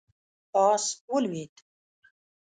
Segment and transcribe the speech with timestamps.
[0.69, 1.53] آس ولوېد.